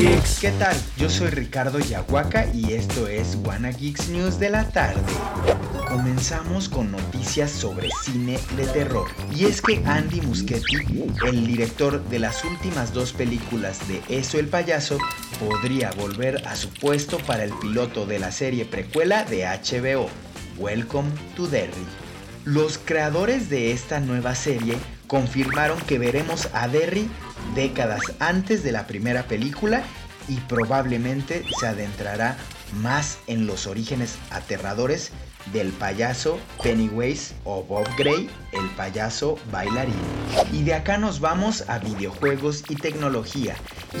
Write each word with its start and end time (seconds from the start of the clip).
¿Qué 0.00 0.50
tal? 0.52 0.74
Yo 0.96 1.10
soy 1.10 1.28
Ricardo 1.28 1.78
Yahuaca 1.78 2.46
y 2.54 2.72
esto 2.72 3.06
es 3.06 3.36
Wanna 3.44 3.68
Geeks 3.68 4.08
News 4.08 4.38
de 4.38 4.48
la 4.48 4.66
tarde. 4.66 5.02
Comenzamos 5.90 6.70
con 6.70 6.90
noticias 6.90 7.50
sobre 7.50 7.90
cine 8.02 8.38
de 8.56 8.64
terror. 8.68 9.08
Y 9.36 9.44
es 9.44 9.60
que 9.60 9.82
Andy 9.84 10.22
Muschietti, 10.22 11.04
el 11.26 11.46
director 11.46 12.02
de 12.04 12.18
las 12.18 12.42
últimas 12.46 12.94
dos 12.94 13.12
películas 13.12 13.86
de 13.88 14.00
Eso 14.08 14.38
el 14.38 14.48
payaso, 14.48 14.96
podría 15.38 15.90
volver 15.90 16.48
a 16.48 16.56
su 16.56 16.70
puesto 16.70 17.18
para 17.18 17.44
el 17.44 17.52
piloto 17.58 18.06
de 18.06 18.20
la 18.20 18.32
serie 18.32 18.64
precuela 18.64 19.24
de 19.24 19.44
HBO, 19.44 20.08
Welcome 20.56 21.10
to 21.36 21.46
Derry. 21.46 21.84
Los 22.46 22.78
creadores 22.78 23.50
de 23.50 23.72
esta 23.72 24.00
nueva 24.00 24.34
serie 24.34 24.78
confirmaron 25.06 25.78
que 25.80 25.98
veremos 25.98 26.48
a 26.54 26.68
Derry 26.68 27.10
décadas 27.54 28.00
antes 28.18 28.62
de 28.62 28.72
la 28.72 28.86
primera 28.86 29.24
película 29.24 29.82
y 30.28 30.36
probablemente 30.40 31.44
se 31.58 31.66
adentrará 31.66 32.36
más 32.80 33.18
en 33.26 33.46
los 33.46 33.66
orígenes 33.66 34.16
aterradores 34.30 35.12
del 35.52 35.72
payaso 35.72 36.38
Pennywise 36.62 37.34
o 37.44 37.62
Bob 37.64 37.86
Gray, 37.96 38.28
el 38.52 38.68
payaso 38.76 39.38
bailarín. 39.50 39.94
Y 40.52 40.62
de 40.62 40.74
acá 40.74 40.98
nos 40.98 41.20
vamos 41.20 41.64
a 41.68 41.78
videojuegos 41.78 42.62
y 42.68 42.76
tecnología. 42.76 43.56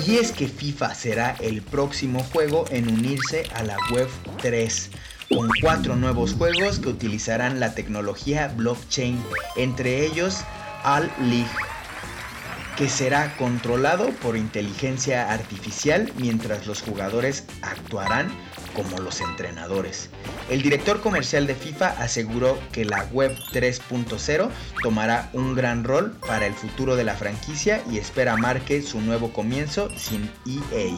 Y 0.06 0.16
es 0.16 0.32
que 0.32 0.46
FIFA 0.46 0.94
será 0.94 1.36
el 1.40 1.62
próximo 1.62 2.22
juego 2.32 2.64
en 2.70 2.88
unirse 2.88 3.44
a 3.54 3.62
la 3.62 3.76
Web 3.92 4.08
3 4.42 4.90
con 5.34 5.48
cuatro 5.62 5.96
nuevos 5.96 6.34
juegos 6.34 6.80
que 6.80 6.88
utilizarán 6.88 7.60
la 7.60 7.74
tecnología 7.74 8.48
blockchain, 8.48 9.22
entre 9.56 10.04
ellos 10.04 10.40
Al 10.82 11.10
League, 11.20 11.46
que 12.80 12.88
será 12.88 13.36
controlado 13.36 14.08
por 14.22 14.38
inteligencia 14.38 15.30
artificial 15.30 16.10
mientras 16.16 16.66
los 16.66 16.80
jugadores 16.80 17.44
actuarán 17.60 18.30
como 18.74 18.96
los 19.00 19.20
entrenadores. 19.20 20.08
El 20.48 20.62
director 20.62 21.02
comercial 21.02 21.46
de 21.46 21.54
FIFA 21.54 21.88
aseguró 21.98 22.58
que 22.72 22.86
la 22.86 23.04
Web 23.12 23.36
3.0 23.52 24.48
tomará 24.82 25.28
un 25.34 25.54
gran 25.54 25.84
rol 25.84 26.12
para 26.26 26.46
el 26.46 26.54
futuro 26.54 26.96
de 26.96 27.04
la 27.04 27.16
franquicia 27.16 27.82
y 27.92 27.98
espera 27.98 28.38
marque 28.38 28.80
su 28.80 28.98
nuevo 29.02 29.30
comienzo 29.30 29.90
sin 29.98 30.30
EA. 30.46 30.96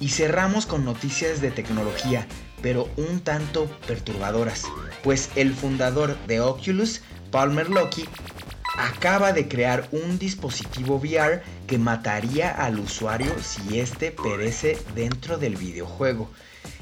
Y 0.00 0.08
cerramos 0.08 0.66
con 0.66 0.84
noticias 0.84 1.40
de 1.40 1.52
tecnología, 1.52 2.26
pero 2.62 2.88
un 2.96 3.20
tanto 3.20 3.66
perturbadoras, 3.86 4.64
pues 5.04 5.30
el 5.36 5.54
fundador 5.54 6.18
de 6.26 6.40
Oculus, 6.40 7.00
Palmer 7.30 7.70
Luckey, 7.70 8.08
acaba 8.76 9.32
de 9.32 9.48
crear 9.48 9.88
un 9.92 10.18
dispositivo 10.18 10.96
VR 10.96 11.42
que 11.66 11.78
mataría 11.78 12.50
al 12.50 12.78
usuario 12.78 13.32
si 13.42 13.80
éste 13.80 14.10
perece 14.12 14.78
dentro 14.94 15.38
del 15.38 15.56
videojuego. 15.56 16.30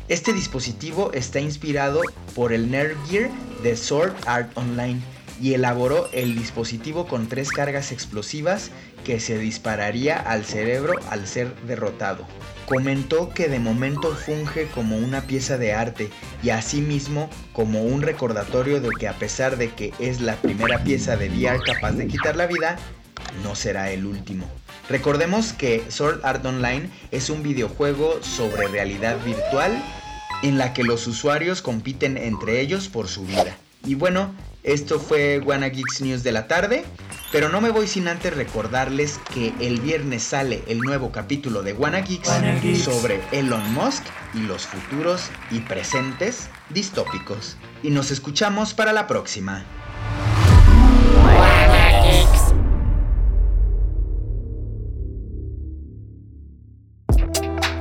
Este 0.09 0.33
dispositivo 0.33 1.13
está 1.13 1.41
inspirado 1.41 2.01
por 2.35 2.53
el 2.53 2.69
Gear 3.09 3.31
de 3.63 3.77
Sword 3.77 4.15
Art 4.27 4.51
Online 4.57 5.01
y 5.41 5.55
elaboró 5.55 6.09
el 6.13 6.37
dispositivo 6.37 7.07
con 7.07 7.29
tres 7.29 7.51
cargas 7.51 7.93
explosivas 7.93 8.71
que 9.05 9.21
se 9.21 9.39
dispararía 9.39 10.17
al 10.17 10.45
cerebro 10.45 10.95
al 11.09 11.27
ser 11.27 11.55
derrotado. 11.67 12.27
Comentó 12.67 13.31
que 13.31 13.49
de 13.49 13.59
momento 13.59 14.15
funge 14.15 14.67
como 14.67 14.97
una 14.97 15.23
pieza 15.23 15.59
de 15.59 15.73
arte 15.73 16.11
y 16.43 16.51
asimismo 16.51 17.29
como 17.53 17.83
un 17.83 18.03
recordatorio 18.03 18.81
de 18.81 18.91
que 18.91 19.09
a 19.09 19.15
pesar 19.15 19.57
de 19.57 19.71
que 19.71 19.93
es 19.99 20.21
la 20.21 20.37
primera 20.37 20.85
pieza 20.85 21.17
de 21.17 21.31
VR 21.31 21.61
capaz 21.65 21.93
de 21.93 22.07
quitar 22.07 22.37
la 22.37 22.47
vida, 22.47 22.77
no 23.43 23.55
será 23.55 23.91
el 23.91 24.07
último. 24.07 24.47
Recordemos 24.89 25.53
que 25.53 25.85
Sword 25.89 26.21
Art 26.25 26.45
Online 26.45 26.91
es 27.11 27.31
un 27.31 27.43
videojuego 27.43 28.23
sobre 28.23 28.69
realidad 28.69 29.17
virtual 29.25 29.83
en 30.43 30.59
la 30.59 30.73
que 30.73 30.85
los 30.85 31.07
usuarios 31.07 31.63
compiten 31.63 32.17
entre 32.17 32.61
ellos 32.61 32.89
por 32.89 33.09
su 33.09 33.25
vida. 33.25 33.57
Y 33.85 33.95
bueno, 33.95 34.33
esto 34.63 35.01
fue 35.01 35.41
Wanna 35.41 35.69
Geeks 35.69 36.01
News 36.01 36.23
de 36.23 36.33
la 36.33 36.47
tarde. 36.49 36.85
Pero 37.33 37.49
no 37.49 37.61
me 37.61 37.71
voy 37.71 37.87
sin 37.87 38.09
antes 38.09 38.35
recordarles 38.35 39.21
que 39.33 39.55
el 39.61 39.81
viernes 39.81 40.25
sale 40.25 40.65
el 40.67 40.79
nuevo 40.79 41.13
capítulo 41.13 41.63
de 41.63 41.73
Wanna 41.75 42.01
Geeks, 42.01 42.29
sobre 42.83 43.21
Elon 43.31 43.73
Musk 43.73 44.03
y 44.35 44.41
los 44.41 44.67
futuros 44.67 45.31
y 45.53 45.61
presentes 45.61 46.49
distópicos. 46.71 47.57
Y 47.85 47.91
nos 47.91 48.11
escuchamos 48.11 48.75
para 48.75 48.93
la 48.93 49.07
próxima. 49.07 49.65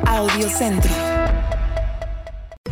Audio 0.05 0.49
Centro. 0.49 1.08